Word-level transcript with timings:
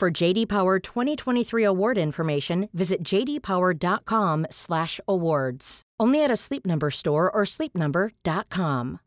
For 0.00 0.10
JD 0.10 0.48
Power 0.48 0.78
2023 0.78 1.62
award 1.62 1.98
information, 1.98 2.70
visit 2.72 3.04
jdpower.com/awards. 3.04 5.82
Only 6.00 6.24
at 6.24 6.30
a 6.30 6.36
Sleep 6.36 6.64
Number 6.64 6.90
store 6.90 7.30
or 7.30 7.44
sleepnumber.com. 7.44 9.00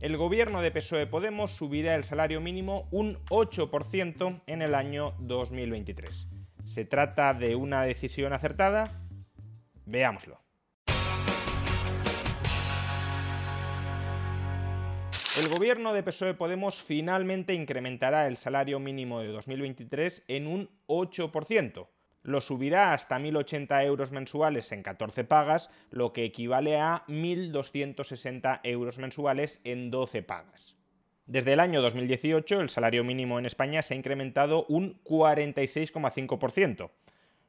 El 0.00 0.16
gobierno 0.16 0.62
de 0.62 0.72
PSOE 0.72 1.06
Podemos 1.06 1.52
subirá 1.52 1.94
el 1.94 2.02
salario 2.02 2.40
mínimo 2.40 2.88
un 2.90 3.20
8% 3.30 4.42
en 4.48 4.62
el 4.62 4.74
año 4.74 5.14
2023. 5.20 6.26
¿Se 6.64 6.84
trata 6.84 7.34
de 7.34 7.54
una 7.54 7.84
decisión 7.84 8.32
acertada? 8.32 9.00
Veámoslo. 9.86 10.43
El 15.36 15.48
gobierno 15.48 15.92
de 15.92 16.04
PSOE 16.04 16.34
Podemos 16.34 16.80
finalmente 16.80 17.54
incrementará 17.54 18.28
el 18.28 18.36
salario 18.36 18.78
mínimo 18.78 19.20
de 19.20 19.28
2023 19.28 20.26
en 20.28 20.46
un 20.46 20.70
8%. 20.86 21.88
Lo 22.22 22.40
subirá 22.40 22.92
hasta 22.92 23.18
1.080 23.18 23.84
euros 23.84 24.12
mensuales 24.12 24.70
en 24.70 24.84
14 24.84 25.24
pagas, 25.24 25.70
lo 25.90 26.12
que 26.12 26.24
equivale 26.24 26.78
a 26.78 27.02
1.260 27.08 28.60
euros 28.62 28.98
mensuales 28.98 29.60
en 29.64 29.90
12 29.90 30.22
pagas. 30.22 30.76
Desde 31.26 31.54
el 31.54 31.60
año 31.60 31.82
2018, 31.82 32.60
el 32.60 32.70
salario 32.70 33.02
mínimo 33.02 33.40
en 33.40 33.46
España 33.46 33.82
se 33.82 33.94
ha 33.94 33.96
incrementado 33.96 34.66
un 34.68 35.02
46,5%, 35.02 36.90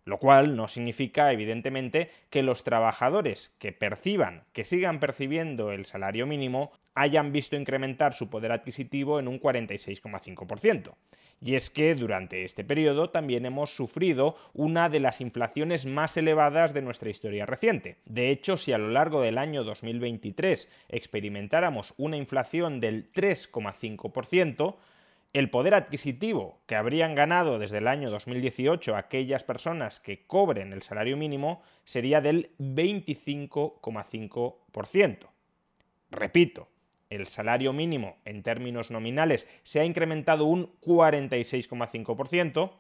lo 0.06 0.20
cual 0.20 0.56
no 0.56 0.68
significa, 0.68 1.32
evidentemente, 1.32 2.10
que 2.30 2.44
los 2.44 2.64
trabajadores 2.64 3.56
que 3.60 3.72
perciban, 3.72 4.44
que 4.54 4.64
sigan 4.64 5.00
percibiendo 5.00 5.72
el 5.72 5.86
salario 5.86 6.28
mínimo, 6.28 6.72
hayan 6.94 7.32
visto 7.32 7.56
incrementar 7.56 8.14
su 8.14 8.30
poder 8.30 8.52
adquisitivo 8.52 9.20
en 9.20 9.28
un 9.28 9.40
46,5%. 9.40 10.94
Y 11.42 11.56
es 11.56 11.70
que 11.70 11.96
durante 11.96 12.46
este 12.46 12.64
periodo 12.64 13.10
también 13.10 13.46
hemos 13.46 13.76
sufrido 13.76 14.36
una 14.54 14.90
de 14.90 15.02
las 15.02 15.20
inflaciones 15.20 15.86
más 15.86 16.16
elevadas 16.16 16.74
de 16.74 16.82
nuestra 16.82 17.10
historia 17.10 17.46
reciente. 17.46 17.98
De 18.06 18.32
hecho, 18.32 18.58
si 18.58 18.72
a 18.72 18.78
lo 18.78 18.90
largo 18.90 19.22
del 19.22 19.38
año 19.38 19.64
2023 19.64 20.70
experimentáramos 20.88 21.94
una 21.98 22.16
inflación 22.16 22.80
del 22.80 23.12
3,5%, 23.12 24.76
el 25.40 25.50
poder 25.50 25.74
adquisitivo 25.74 26.62
que 26.66 26.78
habrían 26.78 27.14
ganado 27.14 27.60
desde 27.60 27.80
el 27.80 27.90
año 27.90 28.10
2018 28.10 28.96
aquellas 28.96 29.44
personas 29.44 30.00
que 30.00 30.26
cobren 30.26 30.72
el 30.72 30.82
salario 30.82 31.18
mínimo 31.18 31.62
sería 31.84 32.22
del 32.22 32.52
25,5%. 32.58 35.28
Repito, 36.10 36.70
el 37.10 37.28
salario 37.28 37.74
mínimo 37.74 38.16
en 38.24 38.44
términos 38.44 38.92
nominales 38.92 39.46
se 39.64 39.82
ha 39.82 39.86
incrementado 39.86 40.46
un 40.46 40.72
46,5%, 40.80 42.72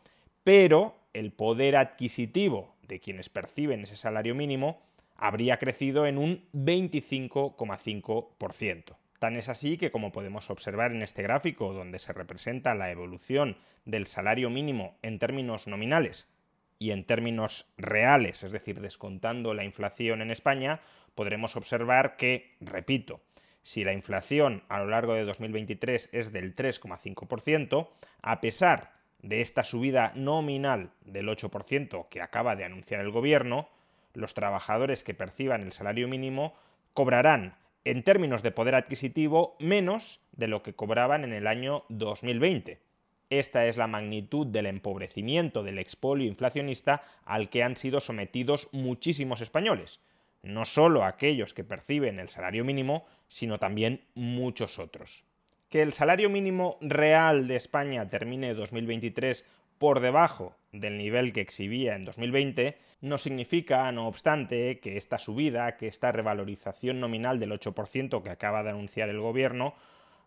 pero 0.45 0.95
el 1.11 1.33
poder 1.33 1.75
adquisitivo 1.75 2.73
de 2.87 3.01
quienes 3.01 3.27
perciben 3.27 3.83
ese 3.83 3.97
salario 3.97 4.33
mínimo 4.33 4.81
habría 5.17 5.59
crecido 5.59 6.07
en 6.07 6.17
un 6.17 6.47
25,5%. 6.53 8.95
Tan 9.19 9.37
es 9.37 9.49
así 9.49 9.77
que, 9.77 9.91
como 9.91 10.11
podemos 10.11 10.49
observar 10.49 10.91
en 10.91 11.01
este 11.01 11.23
gráfico, 11.23 11.73
donde 11.73 11.99
se 11.99 12.13
representa 12.13 12.75
la 12.75 12.91
evolución 12.91 13.57
del 13.85 14.07
salario 14.07 14.49
mínimo 14.49 14.97
en 15.01 15.19
términos 15.19 15.67
nominales 15.67 16.27
y 16.79 16.91
en 16.91 17.05
términos 17.05 17.67
reales, 17.77 18.43
es 18.43 18.51
decir, 18.51 18.81
descontando 18.81 19.53
la 19.53 19.63
inflación 19.63 20.21
en 20.21 20.31
España, 20.31 20.81
podremos 21.15 21.55
observar 21.55 22.17
que, 22.17 22.55
repito, 22.59 23.21
si 23.63 23.83
la 23.83 23.93
inflación 23.93 24.63
a 24.67 24.79
lo 24.79 24.87
largo 24.87 25.13
de 25.13 25.25
2023 25.25 26.09
es 26.11 26.31
del 26.31 26.55
3,5%, 26.55 27.89
a 28.21 28.41
pesar 28.41 28.93
de 29.21 29.41
esta 29.41 29.63
subida 29.63 30.11
nominal 30.15 30.91
del 31.01 31.27
8% 31.29 32.09
que 32.09 32.21
acaba 32.21 32.55
de 32.55 32.65
anunciar 32.65 33.01
el 33.01 33.09
gobierno, 33.09 33.69
los 34.13 34.33
trabajadores 34.33 35.03
que 35.03 35.13
perciban 35.13 35.63
el 35.63 35.71
salario 35.71 36.07
mínimo 36.07 36.53
cobrarán 36.93 37.57
en 37.85 38.03
términos 38.03 38.43
de 38.43 38.51
poder 38.51 38.75
adquisitivo 38.75 39.55
menos 39.59 40.19
de 40.33 40.47
lo 40.47 40.61
que 40.63 40.73
cobraban 40.73 41.23
en 41.23 41.33
el 41.33 41.47
año 41.47 41.85
2020. 41.89 42.81
Esta 43.29 43.65
es 43.65 43.77
la 43.77 43.87
magnitud 43.87 44.45
del 44.45 44.65
empobrecimiento 44.65 45.63
del 45.63 45.79
expolio 45.79 46.27
inflacionista 46.27 47.03
al 47.23 47.49
que 47.49 47.63
han 47.63 47.77
sido 47.77 48.01
sometidos 48.01 48.69
muchísimos 48.71 49.41
españoles 49.41 49.99
no 50.45 50.65
solo 50.65 51.03
aquellos 51.03 51.53
que 51.53 51.63
perciben 51.63 52.19
el 52.19 52.29
salario 52.29 52.63
mínimo, 52.63 53.05
sino 53.27 53.57
también 53.57 54.01
muchos 54.13 54.79
otros. 54.79 55.25
Que 55.69 55.81
el 55.81 55.91
salario 55.91 56.29
mínimo 56.29 56.77
real 56.81 57.47
de 57.47 57.55
España 57.55 58.07
termine 58.07 58.53
2023 58.53 59.43
por 59.77 59.99
debajo 59.99 60.55
del 60.71 60.97
nivel 60.97 61.33
que 61.33 61.41
exhibía 61.41 61.95
en 61.95 62.05
2020 62.05 62.77
no 63.01 63.17
significa, 63.17 63.91
no 63.91 64.07
obstante, 64.07 64.79
que 64.79 64.97
esta 64.97 65.19
subida, 65.19 65.77
que 65.77 65.87
esta 65.87 66.11
revalorización 66.11 66.99
nominal 66.99 67.39
del 67.39 67.51
8% 67.51 68.23
que 68.23 68.29
acaba 68.29 68.63
de 68.63 68.71
anunciar 68.71 69.09
el 69.09 69.19
gobierno 69.19 69.75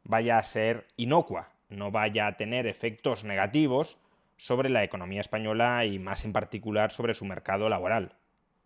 vaya 0.04 0.38
a 0.38 0.44
ser 0.44 0.86
inocua, 0.96 1.50
no 1.68 1.90
vaya 1.90 2.26
a 2.26 2.36
tener 2.36 2.66
efectos 2.66 3.24
negativos 3.24 3.98
sobre 4.36 4.70
la 4.70 4.84
economía 4.84 5.20
española 5.20 5.84
y 5.84 5.98
más 5.98 6.24
en 6.24 6.32
particular 6.32 6.92
sobre 6.92 7.14
su 7.14 7.24
mercado 7.24 7.68
laboral. 7.68 8.14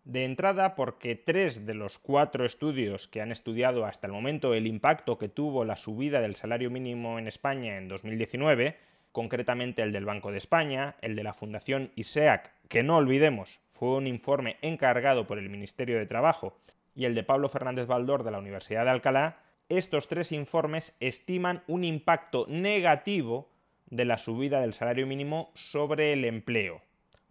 De 0.05 0.25
entrada, 0.25 0.75
porque 0.75 1.15
tres 1.15 1.65
de 1.65 1.73
los 1.73 1.97
cuatro 1.97 2.45
estudios 2.45 3.07
que 3.07 3.21
han 3.21 3.31
estudiado 3.31 3.85
hasta 3.85 4.05
el 4.05 4.13
momento 4.13 4.53
el 4.53 4.67
impacto 4.67 5.17
que 5.17 5.29
tuvo 5.29 5.63
la 5.63 5.77
subida 5.77 6.21
del 6.21 6.35
salario 6.35 6.69
mínimo 6.69 7.19
en 7.19 7.27
España 7.27 7.77
en 7.77 7.87
2019, 7.87 8.77
concretamente 9.13 9.81
el 9.81 9.93
del 9.93 10.03
Banco 10.03 10.33
de 10.33 10.39
España, 10.39 10.97
el 10.99 11.15
de 11.15 11.23
la 11.23 11.33
Fundación 11.33 11.91
ISEAC, 11.95 12.51
que 12.67 12.83
no 12.83 12.97
olvidemos 12.97 13.61
fue 13.69 13.95
un 13.95 14.07
informe 14.07 14.57
encargado 14.61 15.25
por 15.25 15.39
el 15.39 15.49
Ministerio 15.49 15.97
de 15.97 16.05
Trabajo, 16.05 16.57
y 16.93 17.05
el 17.05 17.15
de 17.15 17.23
Pablo 17.23 17.47
Fernández 17.47 17.87
Baldor 17.87 18.23
de 18.23 18.31
la 18.31 18.39
Universidad 18.39 18.83
de 18.83 18.91
Alcalá, 18.91 19.37
estos 19.69 20.09
tres 20.09 20.33
informes 20.33 20.97
estiman 20.99 21.63
un 21.67 21.85
impacto 21.85 22.45
negativo 22.49 23.49
de 23.89 24.03
la 24.03 24.17
subida 24.17 24.59
del 24.59 24.73
salario 24.73 25.07
mínimo 25.07 25.51
sobre 25.55 26.11
el 26.11 26.25
empleo, 26.25 26.81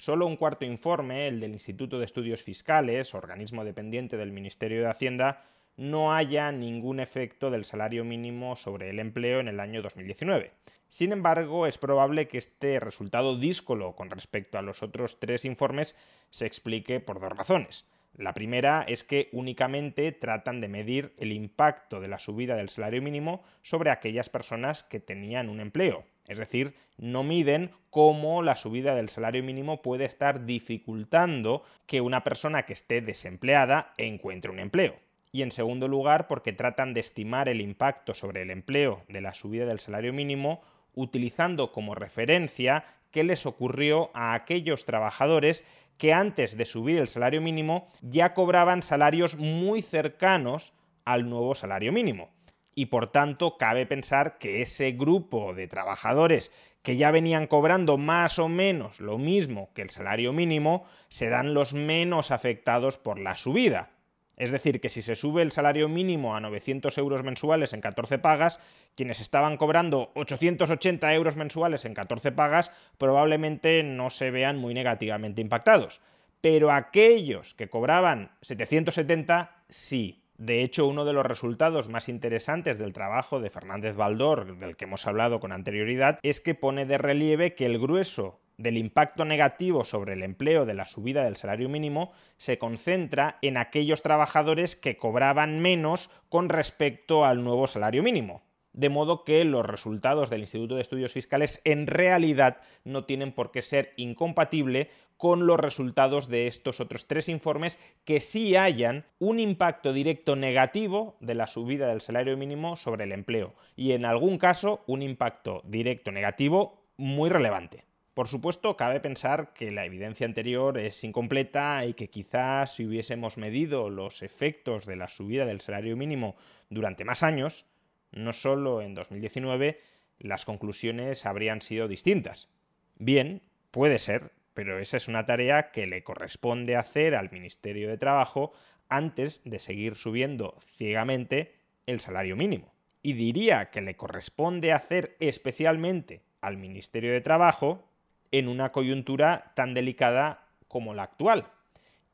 Solo 0.02 0.26
un 0.26 0.36
cuarto 0.36 0.64
informe, 0.64 1.28
el 1.28 1.38
del 1.38 1.52
Instituto 1.52 2.00
de 2.00 2.06
Estudios 2.06 2.42
Fiscales, 2.42 3.14
organismo 3.14 3.64
dependiente 3.64 4.16
del 4.16 4.32
Ministerio 4.32 4.80
de 4.80 4.88
Hacienda, 4.88 5.44
no 5.76 6.14
haya 6.14 6.52
ningún 6.52 7.00
efecto 7.00 7.50
del 7.50 7.64
salario 7.64 8.04
mínimo 8.04 8.56
sobre 8.56 8.90
el 8.90 8.98
empleo 8.98 9.40
en 9.40 9.48
el 9.48 9.60
año 9.60 9.82
2019. 9.82 10.52
Sin 10.88 11.12
embargo, 11.12 11.66
es 11.66 11.78
probable 11.78 12.28
que 12.28 12.38
este 12.38 12.78
resultado 12.78 13.38
díscolo 13.38 13.96
con 13.96 14.10
respecto 14.10 14.58
a 14.58 14.62
los 14.62 14.82
otros 14.82 15.18
tres 15.18 15.44
informes 15.44 15.96
se 16.30 16.46
explique 16.46 17.00
por 17.00 17.20
dos 17.20 17.32
razones. 17.32 17.86
La 18.14 18.34
primera 18.34 18.84
es 18.86 19.04
que 19.04 19.30
únicamente 19.32 20.12
tratan 20.12 20.60
de 20.60 20.68
medir 20.68 21.14
el 21.16 21.32
impacto 21.32 21.98
de 21.98 22.08
la 22.08 22.18
subida 22.18 22.56
del 22.56 22.68
salario 22.68 23.00
mínimo 23.00 23.42
sobre 23.62 23.90
aquellas 23.90 24.28
personas 24.28 24.82
que 24.82 25.00
tenían 25.00 25.48
un 25.48 25.60
empleo, 25.60 26.04
es 26.28 26.38
decir, 26.38 26.74
no 26.98 27.22
miden 27.22 27.70
cómo 27.88 28.42
la 28.42 28.56
subida 28.56 28.94
del 28.94 29.08
salario 29.08 29.42
mínimo 29.42 29.80
puede 29.80 30.04
estar 30.04 30.44
dificultando 30.44 31.62
que 31.86 32.00
una 32.00 32.22
persona 32.22 32.64
que 32.64 32.74
esté 32.74 33.00
desempleada 33.00 33.94
encuentre 33.96 34.50
un 34.50 34.58
empleo. 34.58 34.96
Y 35.32 35.42
en 35.42 35.50
segundo 35.50 35.88
lugar, 35.88 36.28
porque 36.28 36.52
tratan 36.52 36.92
de 36.92 37.00
estimar 37.00 37.48
el 37.48 37.62
impacto 37.62 38.12
sobre 38.12 38.42
el 38.42 38.50
empleo 38.50 39.02
de 39.08 39.22
la 39.22 39.32
subida 39.32 39.64
del 39.64 39.80
salario 39.80 40.12
mínimo 40.12 40.60
utilizando 40.94 41.72
como 41.72 41.94
referencia 41.94 42.84
qué 43.10 43.24
les 43.24 43.46
ocurrió 43.46 44.10
a 44.14 44.34
aquellos 44.34 44.84
trabajadores 44.84 45.64
que 45.96 46.12
antes 46.12 46.56
de 46.56 46.64
subir 46.64 46.98
el 46.98 47.08
salario 47.08 47.40
mínimo 47.40 47.88
ya 48.02 48.34
cobraban 48.34 48.82
salarios 48.82 49.36
muy 49.36 49.82
cercanos 49.82 50.74
al 51.04 51.28
nuevo 51.28 51.54
salario 51.54 51.92
mínimo 51.92 52.30
y 52.74 52.86
por 52.86 53.06
tanto 53.06 53.56
cabe 53.56 53.86
pensar 53.86 54.38
que 54.38 54.62
ese 54.62 54.92
grupo 54.92 55.54
de 55.54 55.68
trabajadores 55.68 56.50
que 56.82 56.96
ya 56.96 57.10
venían 57.10 57.46
cobrando 57.46 57.98
más 57.98 58.38
o 58.38 58.48
menos 58.48 59.00
lo 59.00 59.18
mismo 59.18 59.70
que 59.74 59.82
el 59.82 59.90
salario 59.90 60.32
mínimo 60.32 60.84
serán 61.08 61.54
los 61.54 61.74
menos 61.74 62.30
afectados 62.30 62.98
por 62.98 63.18
la 63.18 63.36
subida. 63.36 63.90
Es 64.36 64.50
decir, 64.50 64.80
que 64.80 64.88
si 64.88 65.02
se 65.02 65.14
sube 65.14 65.42
el 65.42 65.52
salario 65.52 65.88
mínimo 65.88 66.34
a 66.34 66.40
900 66.40 66.96
euros 66.98 67.22
mensuales 67.22 67.72
en 67.72 67.80
14 67.80 68.18
pagas, 68.18 68.60
quienes 68.94 69.20
estaban 69.20 69.56
cobrando 69.56 70.10
880 70.14 71.14
euros 71.14 71.36
mensuales 71.36 71.84
en 71.84 71.94
14 71.94 72.32
pagas 72.32 72.72
probablemente 72.98 73.82
no 73.82 74.10
se 74.10 74.30
vean 74.30 74.58
muy 74.58 74.74
negativamente 74.74 75.42
impactados. 75.42 76.00
Pero 76.40 76.72
aquellos 76.72 77.54
que 77.54 77.68
cobraban 77.68 78.32
770, 78.42 79.64
sí. 79.68 80.18
De 80.38 80.62
hecho, 80.64 80.88
uno 80.88 81.04
de 81.04 81.12
los 81.12 81.24
resultados 81.24 81.88
más 81.88 82.08
interesantes 82.08 82.78
del 82.78 82.92
trabajo 82.92 83.38
de 83.38 83.50
Fernández 83.50 83.94
Baldor, 83.94 84.58
del 84.58 84.76
que 84.76 84.86
hemos 84.86 85.06
hablado 85.06 85.38
con 85.38 85.52
anterioridad, 85.52 86.18
es 86.22 86.40
que 86.40 86.56
pone 86.56 86.84
de 86.84 86.98
relieve 86.98 87.54
que 87.54 87.66
el 87.66 87.78
grueso 87.78 88.40
del 88.58 88.76
impacto 88.76 89.24
negativo 89.24 89.84
sobre 89.84 90.14
el 90.14 90.22
empleo 90.22 90.66
de 90.66 90.74
la 90.74 90.86
subida 90.86 91.24
del 91.24 91.36
salario 91.36 91.68
mínimo 91.68 92.12
se 92.38 92.58
concentra 92.58 93.38
en 93.42 93.56
aquellos 93.56 94.02
trabajadores 94.02 94.76
que 94.76 94.96
cobraban 94.96 95.60
menos 95.60 96.10
con 96.28 96.48
respecto 96.48 97.24
al 97.24 97.44
nuevo 97.44 97.66
salario 97.66 98.02
mínimo. 98.02 98.42
De 98.72 98.88
modo 98.88 99.24
que 99.24 99.44
los 99.44 99.66
resultados 99.66 100.30
del 100.30 100.40
Instituto 100.40 100.76
de 100.76 100.82
Estudios 100.82 101.12
Fiscales 101.12 101.60
en 101.64 101.86
realidad 101.86 102.58
no 102.84 103.04
tienen 103.04 103.32
por 103.32 103.50
qué 103.50 103.60
ser 103.60 103.92
incompatible 103.96 104.88
con 105.18 105.46
los 105.46 105.60
resultados 105.60 106.28
de 106.28 106.46
estos 106.46 106.80
otros 106.80 107.06
tres 107.06 107.28
informes 107.28 107.78
que 108.04 108.18
sí 108.20 108.56
hayan 108.56 109.04
un 109.18 109.40
impacto 109.40 109.92
directo 109.92 110.36
negativo 110.36 111.16
de 111.20 111.34
la 111.34 111.46
subida 111.46 111.86
del 111.88 112.00
salario 112.00 112.36
mínimo 112.36 112.76
sobre 112.76 113.04
el 113.04 113.12
empleo 113.12 113.54
y 113.76 113.92
en 113.92 114.04
algún 114.04 114.38
caso 114.38 114.82
un 114.86 115.02
impacto 115.02 115.62
directo 115.64 116.10
negativo 116.10 116.82
muy 116.96 117.28
relevante. 117.28 117.84
Por 118.14 118.28
supuesto, 118.28 118.76
cabe 118.76 119.00
pensar 119.00 119.54
que 119.54 119.70
la 119.70 119.86
evidencia 119.86 120.26
anterior 120.26 120.76
es 120.76 121.02
incompleta 121.02 121.86
y 121.86 121.94
que 121.94 122.10
quizás 122.10 122.74
si 122.74 122.84
hubiésemos 122.84 123.38
medido 123.38 123.88
los 123.88 124.22
efectos 124.22 124.84
de 124.84 124.96
la 124.96 125.08
subida 125.08 125.46
del 125.46 125.62
salario 125.62 125.96
mínimo 125.96 126.36
durante 126.68 127.06
más 127.06 127.22
años, 127.22 127.64
no 128.10 128.34
solo 128.34 128.82
en 128.82 128.94
2019, 128.94 129.80
las 130.18 130.44
conclusiones 130.44 131.24
habrían 131.24 131.62
sido 131.62 131.88
distintas. 131.88 132.50
Bien, 132.98 133.40
puede 133.70 133.98
ser, 133.98 134.32
pero 134.52 134.78
esa 134.78 134.98
es 134.98 135.08
una 135.08 135.24
tarea 135.24 135.72
que 135.72 135.86
le 135.86 136.04
corresponde 136.04 136.76
hacer 136.76 137.14
al 137.14 137.32
Ministerio 137.32 137.88
de 137.88 137.96
Trabajo 137.96 138.52
antes 138.90 139.42
de 139.44 139.58
seguir 139.58 139.94
subiendo 139.94 140.58
ciegamente 140.60 141.54
el 141.86 141.98
salario 142.00 142.36
mínimo. 142.36 142.74
Y 143.02 143.14
diría 143.14 143.70
que 143.70 143.80
le 143.80 143.96
corresponde 143.96 144.72
hacer 144.72 145.16
especialmente 145.18 146.20
al 146.42 146.58
Ministerio 146.58 147.10
de 147.10 147.22
Trabajo 147.22 147.88
en 148.32 148.48
una 148.48 148.72
coyuntura 148.72 149.52
tan 149.54 149.74
delicada 149.74 150.46
como 150.66 150.94
la 150.94 151.04
actual. 151.04 151.46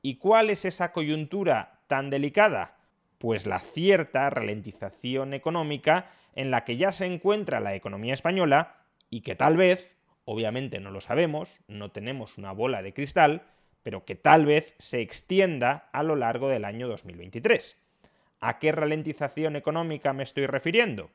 ¿Y 0.03 0.17
cuál 0.17 0.51
es 0.51 0.65
esa 0.65 0.93
coyuntura 0.93 1.81
tan 1.87 2.11
delicada? 2.11 2.77
Pues 3.19 3.47
la 3.47 3.61
cierta 3.61 4.29
ralentización 4.29 5.33
económica 5.33 6.11
en 6.35 6.51
la 6.51 6.65
que 6.65 6.77
ya 6.77 6.93
se 6.93 7.07
encuentra 7.07 7.61
la 7.61 7.75
economía 7.75 8.15
española 8.15 8.77
y 9.11 9.23
que 9.23 9.35
tal 9.35 9.57
vez, 9.57 9.91
obviamente 10.25 10.81
no 10.81 10.91
lo 10.91 11.01
sabemos, 11.01 11.61
no 11.69 11.91
tenemos 11.91 12.37
una 12.37 12.53
bola 12.53 12.83
de 12.83 12.93
cristal, 12.93 13.43
pero 13.83 14.05
que 14.05 14.15
tal 14.15 14.45
vez 14.45 14.75
se 14.79 15.01
extienda 15.01 15.89
a 15.93 16.03
lo 16.03 16.17
largo 16.17 16.49
del 16.49 16.65
año 16.65 16.89
2023. 16.89 17.77
¿A 18.41 18.59
qué 18.59 18.71
ralentización 18.71 19.57
económica 19.57 20.13
me 20.13 20.23
estoy 20.23 20.47
refiriendo? 20.47 21.11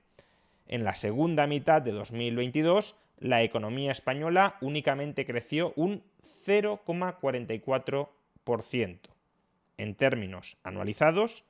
En 0.68 0.84
la 0.84 0.96
segunda 0.96 1.46
mitad 1.48 1.82
de 1.82 1.92
2022 1.92 2.96
la 3.18 3.44
economía 3.44 3.92
española 3.92 4.56
únicamente 4.62 5.26
creció 5.26 5.74
un 5.76 6.04
0,44%. 6.46 9.00
En 9.78 9.96
términos 9.96 10.58
anualizados, 10.64 11.44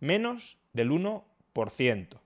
menos 0.00 0.58
del 0.72 0.90
1%. 0.90 2.20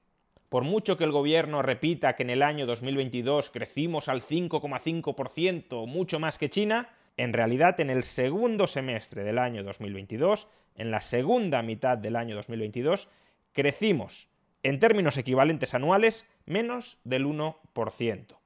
Por 0.49 0.65
mucho 0.65 0.97
que 0.99 1.05
el 1.05 1.12
gobierno 1.12 1.62
repita 1.62 2.15
que 2.15 2.25
en 2.25 2.31
el 2.31 2.43
año 2.43 2.67
2022 2.67 3.50
crecimos 3.50 4.09
al 4.09 4.23
5,5%, 4.23 5.87
mucho 5.87 6.21
más 6.21 6.39
que 6.39 6.50
China, 6.50 6.91
en 7.17 7.33
realidad 7.33 7.81
en 7.81 7.91
el 7.91 8.05
segundo 8.05 8.67
semestre 8.67 9.25
del 9.25 9.39
año 9.39 9.65
2022, 9.65 10.49
en 10.77 10.91
la 10.91 11.03
segunda 11.03 11.62
mitad 11.62 11.99
del 11.99 12.17
año 12.17 12.35
2022, 12.37 13.09
crecimos 13.53 14.29
en 14.62 14.79
términos 14.79 15.17
equivalentes 15.17 15.75
anuales 15.75 16.27
menos 16.47 16.99
del 17.05 17.27
1%. 17.27 18.37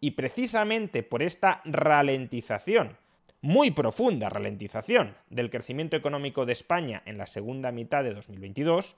Y 0.00 0.12
precisamente 0.12 1.02
por 1.02 1.22
esta 1.22 1.62
ralentización, 1.64 2.96
muy 3.40 3.70
profunda 3.70 4.28
ralentización 4.28 5.16
del 5.30 5.50
crecimiento 5.50 5.96
económico 5.96 6.46
de 6.46 6.52
España 6.52 7.02
en 7.06 7.18
la 7.18 7.26
segunda 7.26 7.72
mitad 7.72 8.02
de 8.02 8.14
2022, 8.14 8.96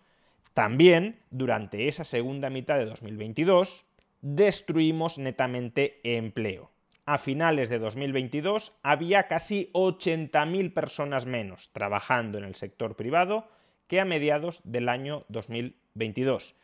también 0.55 1.21
durante 1.31 1.89
esa 1.89 2.05
segunda 2.05 2.51
mitad 2.51 2.79
de 2.79 2.87
2022 2.87 3.85
destruimos 4.23 5.19
netamente 5.19 6.01
empleo. 6.03 6.71
A 7.07 7.19
finales 7.19 7.69
de 7.69 7.79
2022 7.79 8.77
había 8.83 9.29
casi 9.29 9.71
80.000 9.73 10.75
personas 10.75 11.27
menos 11.27 11.71
trabajando 11.73 12.39
en 12.39 12.45
el 12.45 12.55
sector 12.55 12.97
privado 12.97 13.49
que 13.87 14.01
a 14.01 14.05
mediados 14.05 14.61
del 14.65 14.89
año 14.89 15.25
2022. 15.29 16.57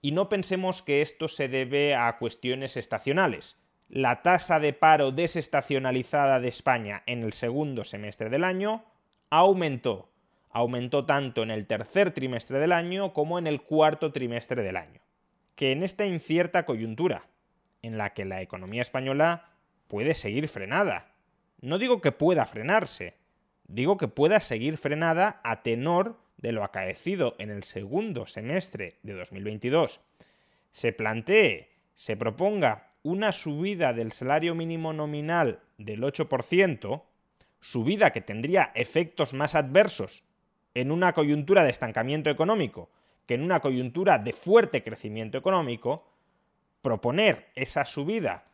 Y 0.00 0.12
no 0.12 0.28
pensemos 0.28 0.82
que 0.82 1.02
esto 1.02 1.26
se 1.26 1.48
debe 1.48 1.96
a 1.96 2.16
cuestiones 2.18 2.76
estacionales 2.76 3.56
la 3.88 4.22
tasa 4.22 4.60
de 4.60 4.72
paro 4.72 5.12
desestacionalizada 5.12 6.40
de 6.40 6.48
España 6.48 7.02
en 7.06 7.22
el 7.22 7.32
segundo 7.32 7.84
semestre 7.84 8.28
del 8.28 8.44
año 8.44 8.84
aumentó. 9.30 10.10
Aumentó 10.50 11.04
tanto 11.04 11.42
en 11.42 11.50
el 11.50 11.66
tercer 11.66 12.10
trimestre 12.12 12.58
del 12.58 12.72
año 12.72 13.12
como 13.12 13.38
en 13.38 13.46
el 13.46 13.62
cuarto 13.62 14.12
trimestre 14.12 14.62
del 14.62 14.76
año. 14.76 15.00
Que 15.54 15.72
en 15.72 15.82
esta 15.82 16.06
incierta 16.06 16.64
coyuntura, 16.64 17.26
en 17.82 17.98
la 17.98 18.14
que 18.14 18.24
la 18.24 18.42
economía 18.42 18.82
española 18.82 19.50
puede 19.88 20.14
seguir 20.14 20.48
frenada, 20.48 21.12
no 21.60 21.78
digo 21.78 22.00
que 22.00 22.12
pueda 22.12 22.46
frenarse, 22.46 23.14
digo 23.66 23.96
que 23.96 24.08
pueda 24.08 24.40
seguir 24.40 24.76
frenada 24.76 25.40
a 25.44 25.62
tenor 25.62 26.18
de 26.36 26.52
lo 26.52 26.62
acaecido 26.62 27.34
en 27.38 27.50
el 27.50 27.64
segundo 27.64 28.26
semestre 28.26 28.98
de 29.02 29.14
2022, 29.14 30.00
se 30.70 30.92
plantee, 30.92 31.70
se 31.94 32.16
proponga 32.16 32.87
una 33.02 33.32
subida 33.32 33.92
del 33.92 34.12
salario 34.12 34.54
mínimo 34.54 34.92
nominal 34.92 35.60
del 35.78 36.02
8%, 36.02 37.02
subida 37.60 38.12
que 38.12 38.20
tendría 38.20 38.72
efectos 38.74 39.34
más 39.34 39.54
adversos 39.54 40.24
en 40.74 40.90
una 40.90 41.12
coyuntura 41.12 41.64
de 41.64 41.70
estancamiento 41.70 42.30
económico 42.30 42.90
que 43.28 43.34
en 43.34 43.42
una 43.42 43.60
coyuntura 43.60 44.18
de 44.18 44.32
fuerte 44.32 44.82
crecimiento 44.82 45.36
económico, 45.36 46.08
proponer 46.80 47.50
esa 47.54 47.84
subida 47.84 48.46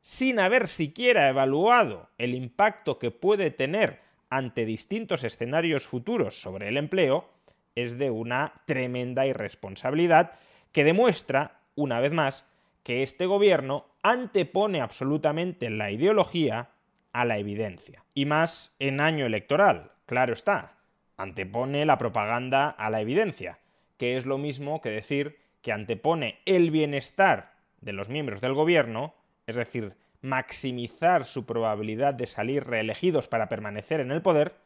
sin 0.00 0.40
haber 0.40 0.68
siquiera 0.68 1.28
evaluado 1.28 2.08
el 2.16 2.34
impacto 2.34 2.98
que 2.98 3.10
puede 3.10 3.50
tener 3.50 4.00
ante 4.30 4.64
distintos 4.64 5.22
escenarios 5.22 5.86
futuros 5.86 6.40
sobre 6.40 6.68
el 6.68 6.78
empleo, 6.78 7.28
es 7.74 7.98
de 7.98 8.10
una 8.10 8.54
tremenda 8.64 9.26
irresponsabilidad 9.26 10.32
que 10.72 10.82
demuestra, 10.82 11.60
una 11.74 12.00
vez 12.00 12.12
más, 12.12 12.46
que 12.82 13.02
este 13.02 13.26
gobierno 13.26 13.86
antepone 14.02 14.80
absolutamente 14.80 15.70
la 15.70 15.90
ideología 15.90 16.70
a 17.12 17.24
la 17.24 17.38
evidencia. 17.38 18.04
Y 18.14 18.24
más 18.24 18.74
en 18.78 19.00
año 19.00 19.26
electoral, 19.26 19.92
claro 20.06 20.32
está. 20.32 20.78
Antepone 21.16 21.86
la 21.86 21.98
propaganda 21.98 22.68
a 22.68 22.90
la 22.90 23.00
evidencia, 23.00 23.58
que 23.98 24.16
es 24.16 24.26
lo 24.26 24.38
mismo 24.38 24.80
que 24.80 24.90
decir 24.90 25.38
que 25.60 25.72
antepone 25.72 26.40
el 26.44 26.70
bienestar 26.70 27.52
de 27.80 27.92
los 27.92 28.08
miembros 28.08 28.40
del 28.40 28.54
gobierno, 28.54 29.14
es 29.46 29.56
decir, 29.56 29.94
maximizar 30.20 31.24
su 31.24 31.46
probabilidad 31.46 32.14
de 32.14 32.26
salir 32.26 32.64
reelegidos 32.64 33.28
para 33.28 33.48
permanecer 33.48 34.00
en 34.00 34.10
el 34.10 34.22
poder, 34.22 34.56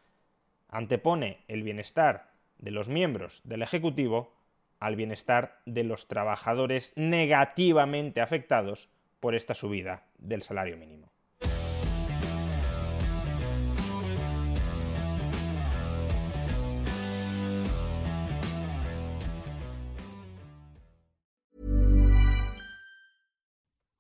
antepone 0.69 1.45
el 1.49 1.63
bienestar 1.63 2.31
de 2.59 2.71
los 2.71 2.89
miembros 2.89 3.43
del 3.45 3.63
Ejecutivo 3.63 4.36
al 4.81 4.97
bienestar 4.97 5.61
de 5.67 5.85
los 5.85 6.09
trabajadores 6.09 6.93
negativamente 6.97 8.21
afectados 8.21 8.91
por 9.21 9.35
esta 9.35 9.55
subida 9.55 10.05
del 10.19 10.43
salario 10.43 10.77
mínimo. 10.77 11.11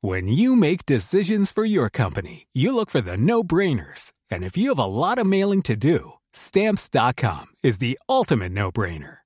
When 0.02 0.28
you 0.28 0.54
make 0.54 0.87
decisions 0.87 1.50
for 1.50 1.64
your 1.64 1.90
company, 1.90 2.47
you 2.52 2.73
look 2.73 2.90
for 2.90 3.00
the 3.00 3.16
no-brainers. 3.16 4.12
And 4.30 4.45
if 4.45 4.56
you 4.56 4.68
have 4.68 4.78
a 4.78 4.85
lot 4.85 5.18
of 5.18 5.26
mailing 5.26 5.62
to 5.62 5.75
do, 5.75 6.12
stamps.com 6.33 7.47
is 7.64 7.78
the 7.78 7.99
ultimate 8.09 8.52
no-brainer. 8.52 9.25